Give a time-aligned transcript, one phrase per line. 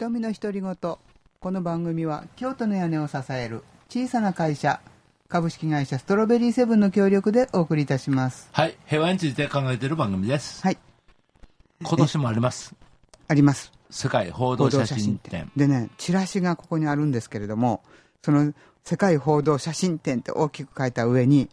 [0.00, 0.74] 瞳の独り言
[1.40, 4.80] この番組は京都の屋根を支える小さな会社
[5.28, 8.78] 株式会社ストロベリーセブンの協力でお送りいたしますはい。
[8.86, 10.62] 平和について考えている番組です。
[10.62, 10.78] はい
[11.82, 12.74] 今年もあります。
[13.28, 15.52] あります世界報道写真展。
[15.54, 17.82] でねチラシがここにあるんですけれども
[18.24, 18.54] その
[18.84, 21.50] 世界報道写真展って大きく書いた上に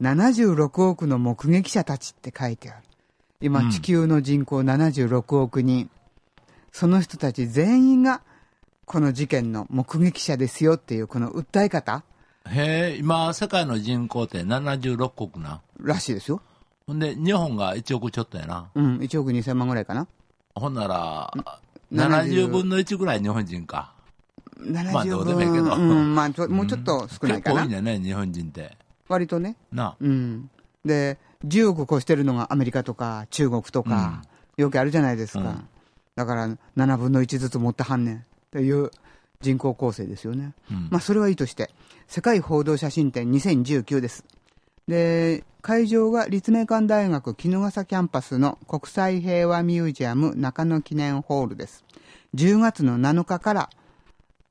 [0.00, 2.82] 76億の目撃者たちって書いてある
[3.40, 5.90] 今、うん地球の人口76億人
[6.72, 8.22] その人たち全員が
[8.84, 12.04] この事件の目撃者ですよっていうこの訴え方
[12.50, 15.60] へえ、今、世界の人口って76国な。
[15.80, 16.40] らしいですよ。
[16.86, 18.70] ほんで、日本が1億ちょっとやな。
[18.74, 20.08] うん1億2000万ぐらいかな。
[20.54, 21.30] ほんなら、
[21.92, 23.92] 70 70分の1ぐらい日本人か。
[24.58, 25.74] 70まあどうでもいいけど。
[25.74, 28.76] うんまあ、ちょもうちょっと少ない結構かな、多いんだよね、日本人って。
[29.08, 29.56] 割とね。
[29.70, 30.50] なうん、
[30.84, 34.22] で10億越してるのがアメリカとか中国とか、
[34.56, 35.68] よくあるじゃないですか、うん
[36.18, 38.90] だから7分の1ずつ持ってはんねんっていう
[39.40, 40.88] 人口構成ですよね、うん。
[40.90, 41.70] まあそれはいいとして
[42.08, 44.24] 世界報道写真展2019です。
[44.88, 51.84] で会場が立命館大学衣笠キャンパスの国際平和ミュージアム中野記念ホールです。
[52.34, 53.70] 10月の7日から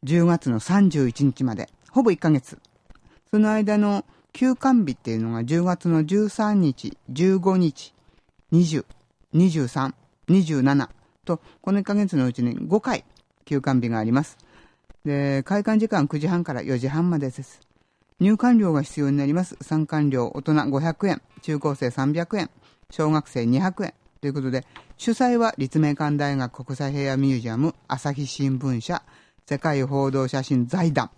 [0.05, 2.59] 10月の31日までほぼ1ヶ月。
[3.29, 7.93] その間の休館日っていうのが10月の13日、15日、
[8.53, 8.85] 20、
[9.33, 9.93] 23、
[10.29, 10.89] 27
[11.27, 13.03] と、この1ヶ月のうちに5回
[13.45, 14.37] 休館日があります。
[15.05, 17.59] で、開館時間9時半から4時半までです。
[18.19, 19.57] 入館料が必要になります。
[19.61, 22.49] 参観料大人500円、中高生300円、
[22.89, 24.65] 小学生200円ということで、
[24.97, 29.03] 主催は立命館大学国際平和ミュージアム朝日新聞社
[29.45, 31.11] 世界報道写真財団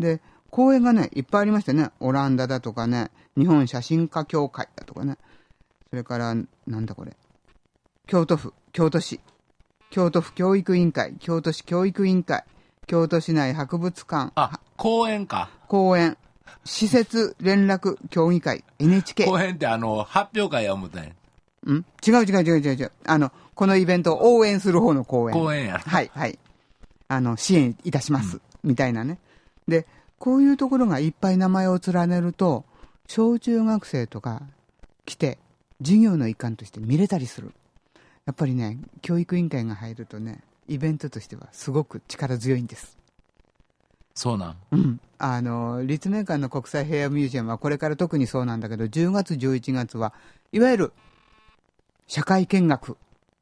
[0.00, 1.90] で、公演がね、いっぱいありましたね。
[2.00, 5.16] オランダだとかね、日本写真家協会だとかね。
[5.90, 6.34] それから、
[6.66, 7.16] なんだこれ。
[8.10, 9.20] 京都府、京都市、
[9.90, 12.42] 京都府教育委員会、京都市教育委員会、
[12.88, 15.48] 京都市内博物館、あ、公園か。
[15.68, 16.18] 公園、
[16.64, 19.26] 施設連絡協議会、NHK。
[19.26, 21.10] 公園ってあの、発表会や思ったんや。
[21.10, 21.84] ん？
[22.04, 22.92] 違う違う違う違う違う。
[23.06, 25.36] あの、このイベントを応援する方の公演。
[25.36, 25.78] 公園や。
[25.78, 26.36] はい、はい。
[27.06, 28.40] あの、支援いたします。
[28.64, 29.18] みたいなね。
[29.68, 29.86] で、
[30.18, 32.64] こういうところがいっぱい名前を連ねると、
[33.06, 34.42] 小中学生とか
[35.04, 35.38] 来て、
[35.80, 37.52] 授業の一環として見れたりする。
[38.26, 42.96] やっぱりね、教育委員会が入るとね、イベントとしてはすごく力強いんです。
[44.14, 44.56] そうなん？
[44.72, 45.00] うん。
[45.18, 50.12] あの、立命館の国際平和ミュージアムはこれから特にそうなんだけど、10月、11月は、
[50.52, 50.92] いわゆる、
[52.06, 52.96] 社会見学、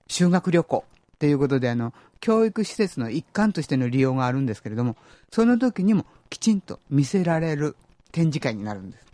[0.07, 4.97] 修学旅行っていうことで、あの、教育施設の一環としての利用があるんですけれども、
[5.31, 7.77] その時にもきちんと見せられる
[8.13, 9.05] 展示会になるんです。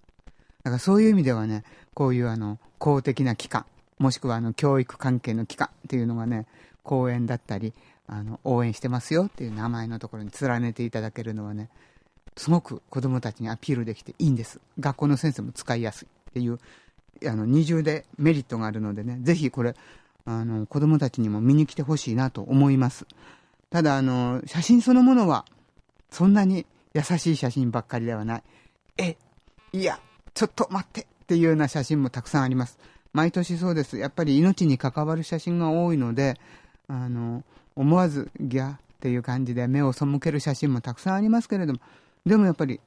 [0.65, 1.65] だからそういう意味ではね、
[1.95, 3.65] こういうあの、公的な機関、
[3.99, 6.47] もしくはあの、教育関係の機関っていうのがね、
[6.83, 7.73] 講演だったり、
[8.07, 11.71] あの、応援してますよっていう名前のところに連ねていただけるのはね、
[12.37, 14.61] すごく子供たちにアピールできていいんです。
[14.79, 16.59] 学校の先生も使いやすいっていう、
[17.27, 19.75] あの、二重でメリットがあるのでね、ぜひこれ、
[20.27, 23.07] あの、子供たちにも見に来てほしいなと思います。
[23.71, 25.45] ただ、あの、写真そのものは、
[26.11, 28.43] そんなに優しい写真ばっかりではない。
[28.99, 29.17] え、
[29.73, 30.01] いや、
[30.33, 32.79] ちょっと待ってっていうような写真もたくさんあります。
[33.15, 33.97] 毎年そうです。
[33.97, 36.39] やっぱり命に関わる写真が多いので、
[36.89, 37.45] あの、
[37.77, 41.81] 思わずギャっていう感じで目を背ける写真もたくさんありますけれども、
[42.27, 42.81] でもやっぱり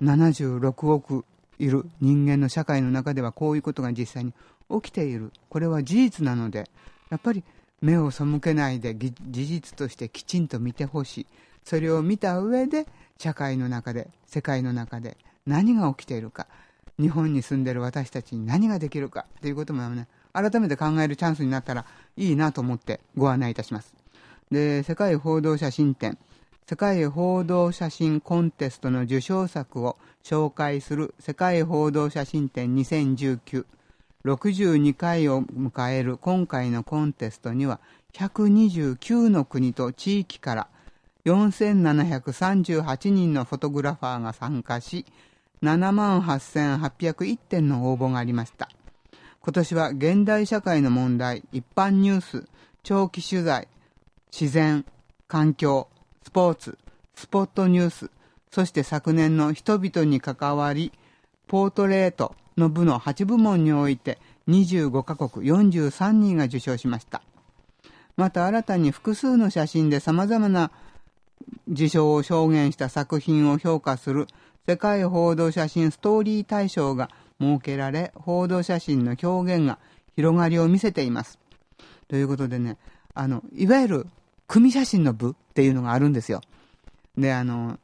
[0.00, 1.24] 76億
[1.58, 4.32] いる人間の社会の中ではこういうことが実際に
[4.70, 5.32] 起きている。
[5.48, 6.70] これは事実なので、
[7.10, 7.42] やっぱり
[7.82, 9.12] 目を背けないで事
[9.46, 11.26] 実としてきちんと見てほしい。
[11.64, 12.86] それを見た上で
[13.18, 16.46] 社会の中で、世界の中で何が起きているか、
[17.00, 23.94] 日本に住んでいる私たちに何ができるかということもね、改めて考えるチャンスになったらいいなと思ってご案内いたします。
[24.50, 26.18] で、世界報道写真展、
[26.66, 33.66] 世界報道写真コンテストの受賞作を紹介する世界報道写真展2019。
[34.24, 37.78] 62回を迎える今回のコンテストには
[38.14, 40.68] 129の国と地域から
[41.26, 45.04] 4738人のフォトグラファーが参加し
[45.64, 48.68] 7万8801点の応募がありました
[49.40, 52.46] 今年は現代社会の問題一般ニュース
[52.82, 53.68] 長期取材
[54.30, 54.84] 自然
[55.26, 55.88] 環境
[56.22, 56.78] スポーツ
[57.14, 58.10] スポットニュース
[58.50, 60.92] そして昨年の人々に関わり
[61.46, 64.18] ポートレートの部の8部門において
[64.48, 67.22] 25カ国43人が受賞しました。
[68.16, 70.70] また新たに複数の写真で様々な
[71.68, 74.28] 受賞を証言した作品を評価する
[74.66, 79.78] 世界報道写真ストーリー大賞が設けられ、報道写真の表現が
[80.16, 81.38] 広がりを見せています。
[82.08, 82.78] ということでね、
[83.12, 84.06] あの、いわゆる
[84.48, 86.40] 組写真の部っていうのがあるんですよ。
[87.18, 87.78] で、あの、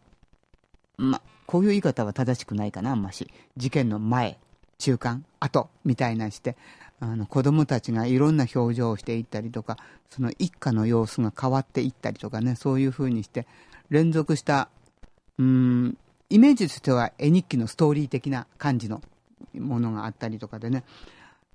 [0.96, 3.30] ま、こういう言い方は正しくないかな、あんまし。
[3.58, 4.38] 事件の前、
[4.78, 6.56] 中間、後、みたいなして、
[6.98, 9.76] あの、子供たちがいろんな表情をしていったりとか、
[10.08, 13.46] その一家の様子が変わっていったりとかね、そういう風にして、
[13.90, 14.70] 連続した、
[15.38, 15.98] うん、
[16.30, 19.02] イメージとしては絵日記のストーリー的な感じの
[19.54, 20.84] ものがあったりとかでね、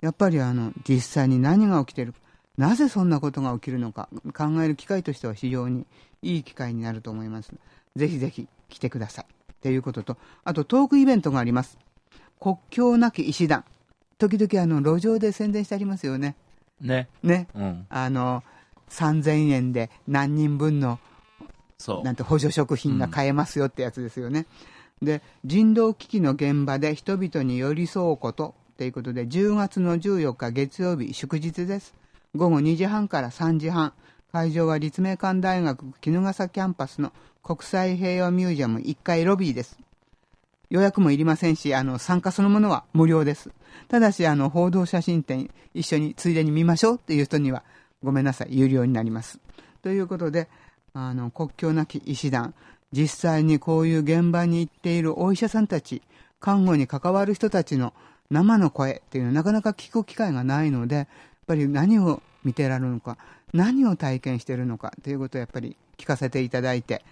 [0.00, 2.14] やっぱりあの、実際に何が起きてる
[2.56, 5.86] なぜそんなことが起きるのか考える機会としては非常に
[6.22, 7.52] いい機会になると思います。
[7.96, 9.26] ぜひぜひ来てください。
[9.62, 11.78] ということと、あとトークイベントがあります。
[12.40, 13.64] 国境なき医師団。
[14.18, 16.36] 時々あの路上で宣伝してありますよね。
[16.80, 17.08] ね。
[17.22, 17.48] ね。
[17.54, 18.42] うん、あの、
[18.88, 20.98] 3000円で何人分の
[22.04, 24.46] なんて補助食品が買えますよってやつですよね。
[25.02, 31.94] うん、で、人道危機の現場で人々に寄り添うことということで、10月の14日月曜日祝日です。
[32.34, 33.92] 午後2時半から3時半、
[34.32, 37.12] 会場は立命館大学衣笠キャンパスの
[37.42, 39.78] 国際平和ミュージアム1階ロビーです。
[40.68, 43.50] 予約もいりませんし、あの、参加そのものは無料です。
[43.88, 47.62] ただし、あの、報道写真展一緒についでに見ましょうっていう人には、
[48.02, 49.38] ごめんなさい、有料になります。
[49.82, 50.48] ということで、
[50.98, 52.54] あの、国境なき医師団、
[52.90, 56.00] 実際にこういう現場に行っているお医者さんたち、
[56.40, 57.92] 看護に関わる人たちの
[58.30, 61.06] 生の声っていうのはなかなか聞く機会がないのでやっ、
[61.46, 63.18] ぱり何を見てられるのか、
[63.52, 67.04] 何を体験しているのかということをやっぱり聞かせていただいて、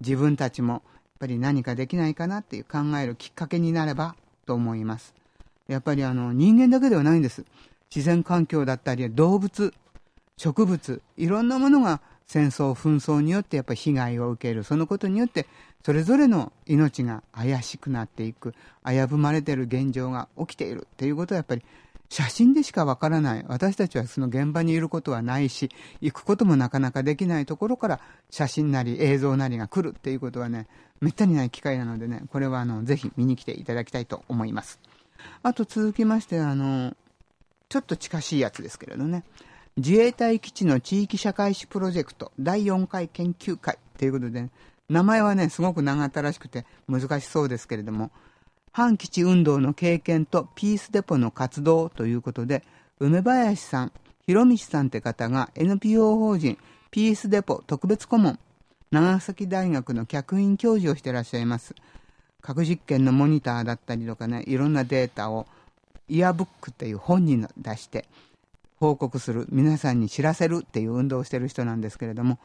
[0.00, 0.82] 自分たちもやっ
[1.18, 4.14] ぱり何かできないかなっていう考えるきっかけになれば
[4.46, 5.14] と思います。
[5.66, 7.44] やっぱりあの人間だけではないんです。
[7.94, 9.74] 自然環境だったり動物、
[10.36, 14.64] 植物、いろんなものが戦争、紛争によってやっぱり被害を受ける。
[14.64, 15.46] そのことによって
[15.84, 18.54] それぞれの命が怪しくなっていく、
[18.86, 21.62] 危ぶまれている現状が起きているということはやっぱり
[22.08, 23.44] 写真でしかわからない。
[23.48, 25.70] 私たちはその現場にいることはないし、
[26.00, 30.68] 行くこともなかなかできないところから写真なり映像なりが来るっていうことはね、
[31.00, 34.78] めったにない機会なのでね、これはあの、ぜひ見に来ていただきたいと思います。
[35.42, 36.94] あと続きまして、あの、
[37.68, 39.24] ちょっと近しいやつですけれどね、
[39.78, 44.50] 自衛隊基地の地域社会史プロジェクト第4回研究会ということで、
[44.90, 48.10] 名前はね、すごく長ったらしくて難しそうですけれども、
[48.70, 52.64] 反基地運動の経験とピースデポの活動ということで、
[53.00, 53.92] 梅林さん、
[54.26, 56.58] 広道さんって方が NPO 法人
[56.90, 58.38] ピースデポ特別顧問、
[58.90, 61.74] 長崎大学の客員教授をしてらっしゃいます。
[62.42, 65.46] 核実験のモニターだったりとかね、いろんなデータを
[66.08, 68.04] イヤーブックっていう本に出して
[68.82, 72.40] 報告する、皆さんに知らせるっていう運動をしている人なんですけれども、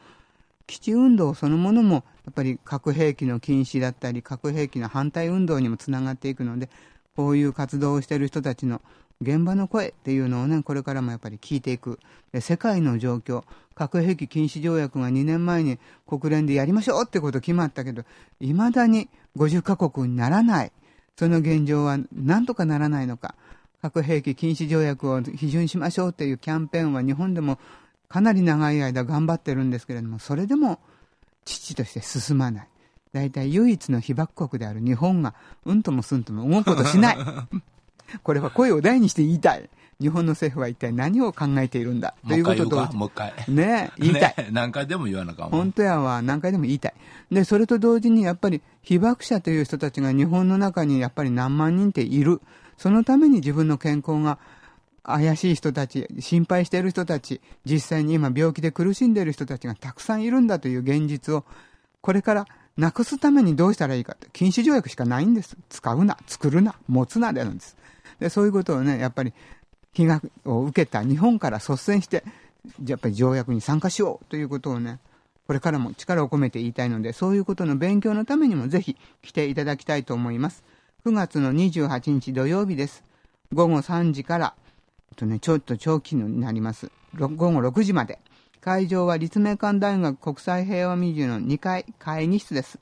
[0.68, 6.68] 基地運動そのものもやっぱり核兵器の禁止だったり核兵器の反対運動にもつながっていくので
[7.16, 8.82] こういう活動をしている人たちの
[9.22, 11.98] 現場の声っていうのをねこれからもやっぱり聞いていく。
[12.38, 13.42] 世界の状況
[13.74, 18.04] 核兵器禁止条約が2年前に国連でやりましょうってこと決まったけど
[18.38, 20.72] いまだに50カ国にならない。
[21.16, 23.34] その現状は何とかならないのか。
[23.82, 27.58] 核兵器禁止条約を批准しましょうっていうキャンペーンは日本でも
[28.08, 30.80] かなり長い間頑張ってるんですけれども、それでも
[31.44, 32.68] 父として進まない。
[33.12, 35.34] 大体唯一の被爆国である日本が、
[35.64, 37.18] うんともすんとも動くことしない。
[38.22, 39.68] これは声を大にして言いたい。
[40.00, 42.92] 日本の政府は一体何を考えているんだということと。
[42.94, 43.32] もう一回。
[43.48, 44.48] ね言いたい、ね。
[44.52, 46.22] 何回でも言わなか本当やわ。
[46.22, 46.94] 何回でも言いたい。
[47.32, 52.40] で、それと同時にやっぱり被爆者という人たちが日本の中にやっぱり何万人っている。
[52.78, 54.38] そのために自分の健康が
[55.02, 61.44] 怪しい人たち、心配している人たち、実際に今病気で苦しんでいる人たちがたくさんいるんだという現実を、
[62.00, 65.56] これからなくすためにどうしたらいいかって、禁止条約しかないんです。
[65.68, 67.76] 使うな、作るな、持つなでなんです。
[68.20, 69.34] で、そういうことをね、やっぱり、
[69.92, 72.22] 被害を受けた日本から率先して、
[72.84, 75.00] やっぱり条約に参加しようということをね、
[75.48, 80.62] これからも力を込めて言いたいので、そういうことの勉強のためにもぜひ来ていただきたいと思います。
[81.06, 83.04] 9月の28日土曜日です。
[83.52, 84.54] 午後3時から
[85.14, 86.90] とね、ちょっと長期になります。
[87.16, 88.18] 午後6時まで。
[88.60, 92.80] 会場は立命館大学国際平和ミュージアムの2階会議室です。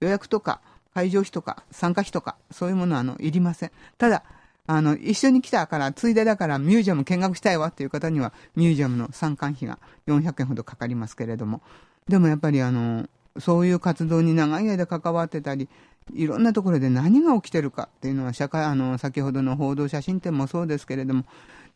[0.00, 0.60] 予約とか
[0.94, 3.70] 会場費とか参加費とかそういうものはあのいりません。
[3.98, 4.24] ただ、
[4.66, 11.62] あの、一緒に来たから、ついでだからミュージアム見学したいわっていう方には、ミュージアムの参観費が400円ほどかかりますけれども、
[12.08, 13.08] でもやっぱりあの、
[13.38, 15.68] そういう活動に長い間関わってたり、
[16.12, 21.24] いろんなところで何が起きてるかっていうのは、社会、あの、先ほどの報道写真展もそうですけれども、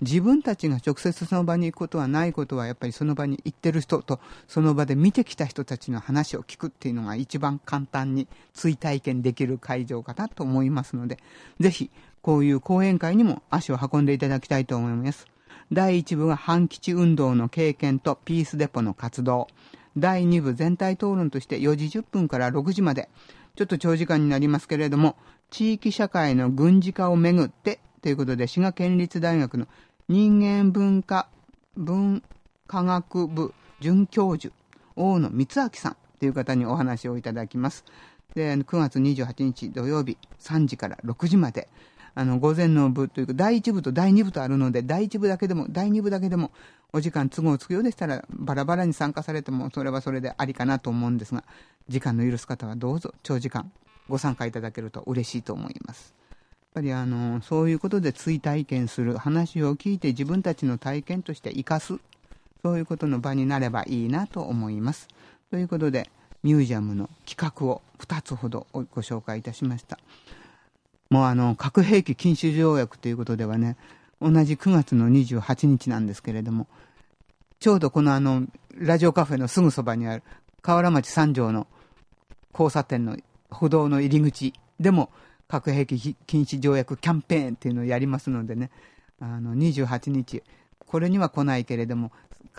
[0.00, 11.18] 自分たちが直接その場に行くことはないことは、やっぱりその場に行ってる人と、その場で見てきた人たちの話を聞くっていうのが一番簡単に追体験できる会場かなと思いますので、
[11.58, 11.90] ぜひ、
[12.22, 15.26] こういう講演会にも足を運んでいただきたいと思います。
[15.72, 19.48] 第1部は反基地運動の経験とピースデポの活動。
[19.96, 23.08] 第2部全体討論として4時10分から6時まで、
[23.58, 25.16] ちょっと長時間になりますけれども、
[25.50, 29.66] 地域社会の軍事化をめぐってということで、滋賀県立大学の
[30.08, 31.28] 人間文化
[31.76, 32.22] 文
[32.68, 34.54] 科学部准教授、
[34.94, 37.84] 大野光明さんという方にお話をいただきます。
[38.36, 41.68] で、9月28日土曜日3時から6時まで、
[42.14, 46.52] あの、午前の部というか、第1部と第2部とあるので、第1部だけでも、第2部だけでも、
[46.92, 51.44] お時間都合つくようでしたら、バラバラに参加されても、それはそれでありかなと思うんですが、
[51.88, 53.70] 時間の許す方はどうぞ、長時間、
[54.08, 56.14] ご参加いただけると嬉しいと思います。
[56.30, 56.38] やっ
[56.74, 61.98] ぱりあの、そういうことで追体験する、話を聞いて自分たちの体験として生かす、
[62.62, 65.08] そういうことの場になればいいなと思います。
[65.50, 66.10] ということで、
[66.42, 69.98] ミュージアムの企画を2つほどご紹介いたしました。
[71.10, 73.76] もうあの、核兵器禁止条約ということではね、
[74.20, 76.66] 同じ9月の28日なんですけれども、
[77.60, 80.22] ちょうどこのあの、ラジオカフェのすぐそばにある、
[80.62, 81.66] 河原町三条の
[82.52, 83.16] 交差点の
[83.50, 85.10] 歩道の入り口でも、
[85.48, 88.70] 核兵器禁止条約キャンペーンっていうのをやりますのでね、
[89.20, 90.42] あの、28日、
[90.78, 92.12] これには来ないけれども、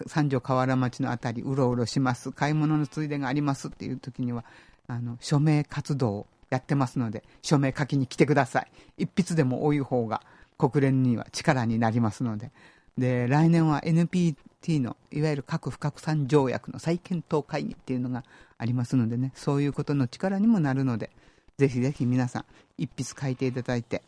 [0.08, 4.44] 三条河原町のあたりうろうろします、買い物のついでがありますっていう時には、
[4.88, 8.72] あの、署名活動をやってますので、署名書きに来てください。
[8.98, 10.22] 一筆でも多い方が
[10.60, 12.52] 国連には力になりますので。
[12.98, 18.26] で、来年は NPT の、いわゆる核不拡散条約の再検討会議っていうのが
[18.58, 21.10] ありますのでね、そういうことの力にもなるので、
[21.58, 22.46] ぜひぜひ皆さん、
[22.78, 24.04] 一筆書いていただいて、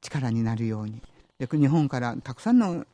[0.00, 1.02] 力になるように。
[1.38, 2.86] で日本からたくさんの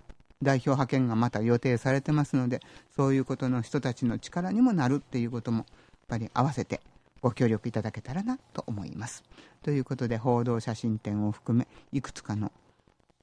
[0.42, 2.60] 代表派遣がまた予定されてますので、
[2.96, 5.66] そういうことの人たちの力にもなるっていうことも、やっ
[6.08, 6.80] ぱり合わせて
[7.20, 9.22] ご協力いただけたらなと思います。
[9.62, 12.52] ということで、報道写真展を含め、いくつかの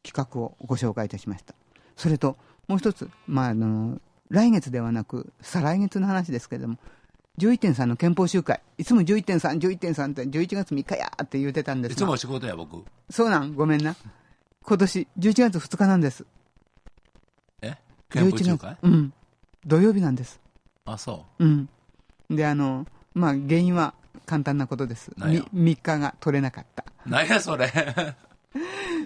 [0.03, 1.55] 企画をご紹介いたしました。
[1.95, 6.77] それと、もう一つ、まあ、あの、来月ではなく、再来月の話ですけれども、
[7.39, 12.83] 11.3の憲法集会、いつも11.3、11.3って11月3日やって言うてたんですいつも仕事や、僕。
[13.09, 13.95] そうなん、ごめんな。
[14.63, 16.25] 今年、11月2日なんです。
[17.61, 17.75] え？
[18.09, 18.77] 憲法集会？
[18.81, 19.13] うん。
[19.65, 20.39] 土曜日なんです。
[20.85, 21.45] あ、そう。
[21.45, 21.69] うん。
[22.29, 23.93] で、あの、まあ、原因は
[24.25, 25.11] 簡単なことです。
[25.17, 26.85] 3日が取れなかった。
[27.05, 27.71] 何やそれ。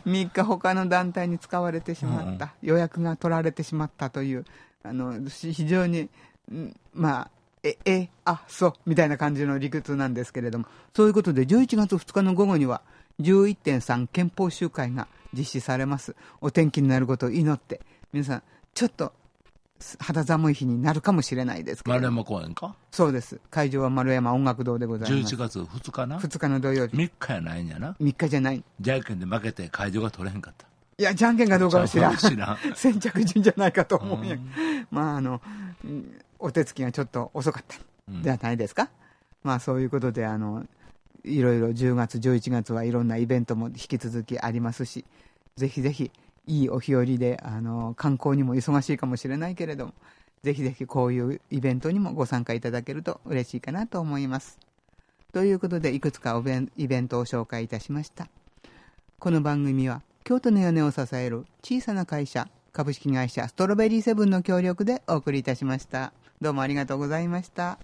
[0.07, 4.45] 3日他の団体に使われてしまった、うん、予約が取られてしまったという、
[4.83, 6.09] あの、非常に、
[6.93, 7.31] まあ、
[7.63, 12.81] え、え、あ、そう、みたいな感じの理屈なんですけれども、そういうことで11月2日の午後には、
[13.19, 16.15] 11.3憲法集会が実施されます。
[16.39, 17.81] お天気になることを祈って、
[18.13, 19.11] 皆さん、ちょっと
[19.99, 21.93] 肌寒い日になるかもしれないですけど。
[21.93, 22.75] 丸山公園か？
[22.91, 23.39] そうです。
[23.49, 25.35] 会場は丸山音楽堂でございます。
[25.35, 26.97] 11月2日な ?2 日の土曜日。
[26.97, 28.63] 3日やないんやな？3日じゃない。
[28.79, 30.67] じゃんけんで負けて会場が取れへんかった。
[30.99, 32.17] いや、じゃんけんかどうかは知らん。
[32.75, 34.35] 先着順じゃないかと思うんや。
[34.89, 35.41] まあ、あの、
[36.39, 37.77] お手つきがちょっと遅かった。
[38.23, 38.89] じゃないですか？
[39.43, 40.65] まあ、そういうことで、あの、
[41.23, 45.05] いろいろ10月、11月はいろんなイベントも引き続きありますし、
[45.55, 46.11] ぜひぜひ、
[46.47, 49.93] いいお日和で、あの、観光にも忙しいかもしれないけれども、
[50.43, 54.57] ぜひぜひこういうイベントにもご参加いただけると嬉しいかなと思います。
[55.33, 56.41] ということで、いくつか
[56.77, 58.27] イベントを紹介いたしました。
[59.19, 66.13] この番組は、京都の屋根を支える小さな会社、株式会社ストロベリーセブンの協力でお送りいたしました。
[66.41, 67.79] どうもありがとうございました。